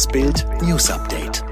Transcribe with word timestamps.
Das 0.00 0.08
Bild 0.08 0.46
News 0.62 0.90
Update. 0.90 1.44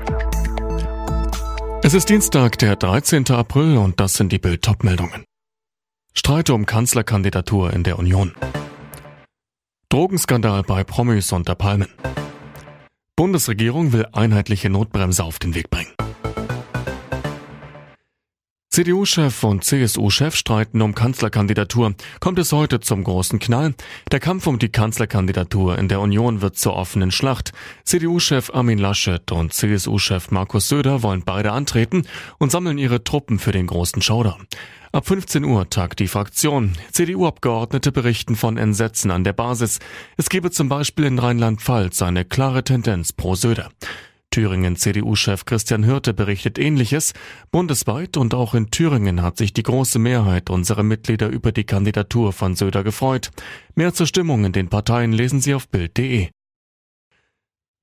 Es 1.83 1.93
ist 1.93 2.09
Dienstag, 2.09 2.59
der 2.59 2.77
13. 2.77 3.31
April 3.33 3.77
und 3.77 4.01
das 4.01 4.15
sind 4.15 4.33
die 4.33 4.39
Bild 4.39 4.67
meldungen 4.83 5.25
Streit 6.15 6.49
um 6.49 6.65
Kanzlerkandidatur 6.65 7.75
in 7.75 7.85
der 7.85 7.99
Union. 7.99 8.33
Drogenskandal 9.91 10.63
bei 10.63 10.83
Promis 10.83 11.31
unter 11.31 11.57
Palmen. 11.57 11.89
Bundesregierung 13.17 13.93
will 13.93 14.07
einheitliche 14.13 14.71
Notbremse 14.71 15.25
auf 15.25 15.39
den 15.39 15.55
Weg 15.55 15.69
bringen. 15.69 15.93
CDU-Chef 18.79 19.43
und 19.43 19.65
CSU-Chef 19.65 20.37
streiten 20.37 20.83
um 20.83 20.95
Kanzlerkandidatur. 20.95 21.95
Kommt 22.21 22.39
es 22.39 22.53
heute 22.53 22.79
zum 22.79 23.03
großen 23.03 23.41
Knall? 23.41 23.75
Der 24.13 24.21
Kampf 24.21 24.47
um 24.47 24.61
die 24.61 24.69
Kanzlerkandidatur 24.69 25.77
in 25.77 25.89
der 25.89 26.01
Union 26.01 26.43
wird 26.43 26.57
zur 26.57 26.77
offenen 26.77 27.11
Schlacht. 27.11 27.51
CDU-Chef 27.83 28.55
Armin 28.55 28.79
Laschet 28.79 29.33
und 29.33 29.53
CSU-Chef 29.53 30.31
Markus 30.31 30.69
Söder 30.69 31.03
wollen 31.03 31.25
beide 31.25 31.51
antreten 31.51 32.05
und 32.39 32.53
sammeln 32.53 32.79
ihre 32.79 33.03
Truppen 33.03 33.41
für 33.41 33.51
den 33.51 33.67
großen 33.67 34.01
Showdown. 34.01 34.47
Ab 34.93 35.09
15 35.09 35.45
Uhr 35.45 35.69
tagt 35.69 35.99
die 35.99 36.07
Fraktion. 36.07 36.75
CDU-Abgeordnete 36.93 37.91
berichten 37.91 38.37
von 38.37 38.59
Entsetzen 38.59 39.11
an 39.11 39.25
der 39.25 39.33
Basis. 39.33 39.81
Es 40.17 40.29
gebe 40.29 40.53
zum 40.53 40.69
Beispiel 40.69 41.07
in 41.07 41.19
Rheinland-Pfalz 41.19 42.01
eine 42.03 42.25
klare 42.25 42.63
Tendenz 42.63 43.13
pro 43.13 43.35
Söder. 43.35 43.71
Thüringen 44.31 44.77
CDU-Chef 44.77 45.45
Christian 45.45 45.87
Hürte 45.87 46.15
berichtet 46.15 46.59
ähnliches. 46.59 47.15
Bundesweit 47.51 48.17
und 48.17 48.35
auch 48.35 48.55
in 48.55 48.71
Thüringen 48.71 49.23
hat 49.23 49.37
sich 49.37 49.53
die 49.53 49.63
große 49.63 49.99
Mehrheit 49.99 50.51
unserer 50.51 50.83
Mitglieder 50.83 51.29
über 51.29 51.53
die 51.53 51.65
Kandidatur 51.65 52.33
von 52.33 52.55
Söder 52.55 52.85
gefreut. 52.85 53.31
Mehr 53.75 53.95
zur 53.95 54.07
Stimmung 54.07 54.45
in 54.45 54.53
den 54.53 54.69
Parteien 54.69 55.13
lesen 55.13 55.41
Sie 55.41 55.55
auf 55.55 55.69
Bild.de. 55.69 56.29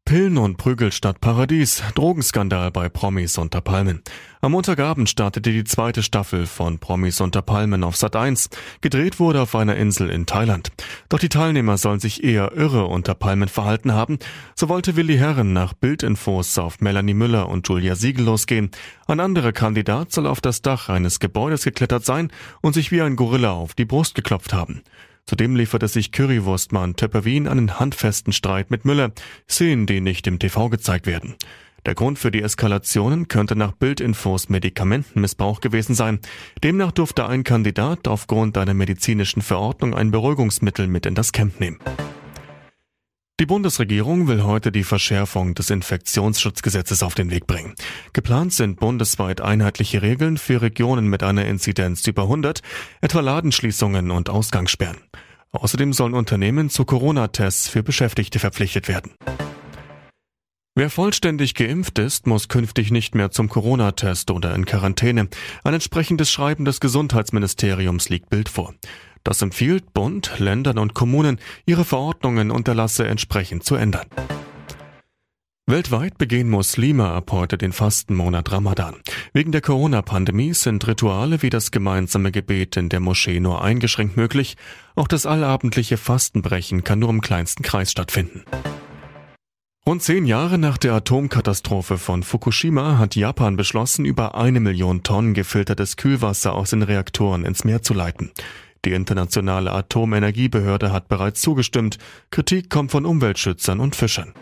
Pillen 0.06 0.38
und 0.38 0.58
Prügel 0.58 0.92
statt 0.92 1.20
Paradies. 1.20 1.82
Drogenskandal 1.96 2.70
bei 2.70 2.90
Promis 2.90 3.40
unter 3.40 3.60
Palmen. 3.60 4.04
Am 4.40 4.52
Montagabend 4.52 5.10
startete 5.10 5.52
die 5.52 5.64
zweite 5.64 6.04
Staffel 6.04 6.46
von 6.46 6.78
Promis 6.78 7.22
unter 7.22 7.42
Palmen 7.42 7.84
auf 7.84 7.96
Sat 7.96 8.16
1. 8.16 8.50
Gedreht 8.82 9.20
wurde 9.20 9.42
auf 9.42 9.56
einer 9.56 9.78
Insel 9.78 10.12
in 10.12 10.28
Thailand. 10.28 10.72
Doch 11.10 11.20
die 11.20 11.30
Teilnehmer 11.30 11.78
sollen 11.78 12.00
sich 12.00 12.24
eher 12.24 12.54
irre 12.54 12.86
unter 12.86 13.14
Palmen 13.14 13.48
verhalten 13.48 13.94
haben. 13.94 14.18
So 14.56 14.70
wollte 14.70 14.96
Willi 14.96 15.18
Herren 15.18 15.54
nach 15.54 15.74
Bildinfos 15.74 16.58
auf 16.58 16.82
Melanie 16.82 17.14
Müller 17.14 17.48
und 17.50 17.68
Julia 17.68 17.96
Siegel 17.96 18.26
losgehen. 18.26 18.72
Ein 19.08 19.20
anderer 19.20 19.52
Kandidat 19.52 20.12
soll 20.12 20.26
auf 20.26 20.42
das 20.42 20.62
Dach 20.62 20.90
eines 20.90 21.20
Gebäudes 21.20 21.64
geklettert 21.64 22.06
sein 22.06 22.32
und 22.62 22.74
sich 22.74 22.92
wie 22.92 23.02
ein 23.02 23.16
Gorilla 23.16 23.52
auf 23.52 23.76
die 23.76 23.86
Brust 23.86 24.16
geklopft 24.16 24.54
haben. 24.54 24.82
Zudem 25.28 25.56
lieferte 25.56 25.88
sich 25.88 26.12
Currywurstmann 26.12 26.96
Töpperwien 26.96 27.48
einen 27.48 27.80
handfesten 27.80 28.32
Streit 28.32 28.70
mit 28.70 28.86
Müller, 28.86 29.12
Szenen, 29.50 29.88
die 29.88 30.00
nicht 30.00 30.28
im 30.28 30.38
TV 30.38 30.70
gezeigt 30.70 31.08
werden. 31.08 31.36
Der 31.86 31.94
Grund 31.94 32.18
für 32.18 32.32
die 32.32 32.42
Eskalationen 32.42 33.28
könnte 33.28 33.56
nach 33.56 33.74
Bildinfos 33.74 34.50
Medikamentenmissbrauch 34.50 35.62
gewesen 35.62 35.94
sein. 35.94 36.20
Demnach 36.64 36.92
durfte 36.92 37.28
ein 37.28 37.44
Kandidat 37.44 38.08
aufgrund 38.08 38.58
einer 38.58 38.74
medizinischen 38.74 39.44
Verordnung 39.44 39.94
ein 39.94 40.10
Beruhigungsmittel 40.10 40.88
mit 40.88 41.06
in 41.06 41.14
das 41.14 41.32
Camp 41.32 41.60
nehmen. 41.60 41.80
Die 43.40 43.46
Bundesregierung 43.46 44.28
will 44.30 44.44
heute 44.44 44.72
die 44.72 44.86
Verschärfung 44.86 45.56
des 45.56 45.70
Infektionsschutzgesetzes 45.70 47.04
auf 47.04 47.16
den 47.16 47.32
Weg 47.32 47.48
bringen. 47.48 47.76
Geplant 48.14 48.54
sind 48.54 48.80
bundesweit 48.80 49.42
einheitliche 49.42 50.02
Regeln 50.02 50.38
für 50.38 50.62
Regionen 50.62 51.08
mit 51.08 51.22
einer 51.22 51.46
Inzidenz 51.46 52.08
über 52.08 52.24
100, 52.24 52.62
etwa 53.02 53.20
Ladenschließungen 53.20 54.10
und 54.10 54.30
Ausgangssperren. 54.30 54.98
Außerdem 55.52 55.92
sollen 55.92 56.14
Unternehmen 56.14 56.70
zu 56.70 56.86
Corona-Tests 56.86 57.68
für 57.68 57.84
Beschäftigte 57.84 58.40
verpflichtet 58.40 58.88
werden. 58.88 59.12
Wer 60.78 60.90
vollständig 60.90 61.54
geimpft 61.54 62.00
ist, 62.00 62.28
muss 62.28 62.50
künftig 62.50 62.92
nicht 62.92 63.16
mehr 63.16 63.32
zum 63.32 63.48
Corona-Test 63.48 64.30
oder 64.30 64.54
in 64.54 64.66
Quarantäne. 64.66 65.30
Ein 65.64 65.74
entsprechendes 65.74 66.30
Schreiben 66.30 66.66
des 66.66 66.82
Gesundheitsministeriums 66.82 68.10
liegt 68.10 68.30
Bild 68.30 68.50
vor. 68.50 68.74
Das 69.24 69.42
empfiehlt 69.42 69.94
Bund, 69.94 70.34
Ländern 70.38 70.78
und 70.78 70.94
Kommunen, 70.94 71.40
ihre 71.66 71.86
Verordnungen 71.86 72.52
und 72.52 72.68
Erlasse 72.68 73.08
entsprechend 73.08 73.64
zu 73.64 73.76
ändern. 73.76 74.06
Weltweit 75.66 76.18
begehen 76.18 76.50
Muslime 76.50 77.06
ab 77.06 77.32
heute 77.32 77.58
den 77.58 77.72
Fastenmonat 77.72 78.52
Ramadan. 78.52 78.96
Wegen 79.32 79.54
der 79.54 79.62
Corona-Pandemie 79.62 80.54
sind 80.54 80.86
Rituale 80.86 81.42
wie 81.42 81.50
das 81.50 81.72
gemeinsame 81.72 82.34
Gebet 82.34 82.76
in 82.76 82.90
der 82.90 83.00
Moschee 83.00 83.40
nur 83.40 83.64
eingeschränkt 83.64 84.18
möglich. 84.18 84.58
Auch 84.96 85.08
das 85.08 85.26
allabendliche 85.26 85.96
Fastenbrechen 85.96 86.84
kann 86.84 87.00
nur 87.00 87.12
im 87.12 87.22
kleinsten 87.22 87.64
Kreis 87.64 87.92
stattfinden. 87.92 88.44
Rund 89.88 90.02
zehn 90.02 90.26
Jahre 90.26 90.58
nach 90.58 90.80
der 90.80 90.94
Atomkatastrophe 90.94 92.00
von 92.00 92.24
Fukushima 92.24 92.98
hat 92.98 93.16
Japan 93.16 93.56
beschlossen, 93.56 94.04
über 94.04 94.34
eine 94.34 94.60
Million 94.60 95.04
Tonnen 95.04 95.36
gefiltertes 95.36 95.96
Kühlwasser 95.96 96.56
aus 96.56 96.72
den 96.72 96.82
Reaktoren 96.82 97.46
ins 97.46 97.64
Meer 97.64 97.84
zu 97.84 97.94
leiten. 97.94 98.32
Die 98.84 98.94
internationale 98.94 99.72
Atomenergiebehörde 99.72 100.92
hat 100.92 101.08
bereits 101.08 101.40
zugestimmt. 101.42 102.00
Kritik 102.32 102.72
kommt 102.72 102.90
von 102.90 103.06
Umweltschützern 103.06 103.80
und 103.80 103.96
Fischern. 103.96 104.34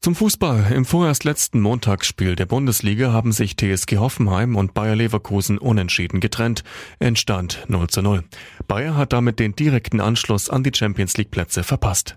Zum 0.00 0.14
Fußball. 0.14 0.72
Im 0.72 0.86
vorerst 0.86 1.24
letzten 1.24 1.60
Montagsspiel 1.60 2.34
der 2.34 2.46
Bundesliga 2.46 3.12
haben 3.12 3.32
sich 3.32 3.56
TSG 3.56 3.98
Hoffenheim 3.98 4.56
und 4.56 4.72
Bayer 4.72 4.96
Leverkusen 4.96 5.58
unentschieden 5.58 6.20
getrennt. 6.20 6.64
Endstand 6.98 7.64
0 7.68 7.88
zu 7.88 8.00
0. 8.00 8.24
Bayer 8.68 8.96
hat 8.96 9.12
damit 9.12 9.38
den 9.38 9.54
direkten 9.54 10.00
Anschluss 10.00 10.48
an 10.48 10.62
die 10.62 10.72
Champions 10.74 11.18
League 11.18 11.30
Plätze 11.30 11.62
verpasst. 11.62 12.16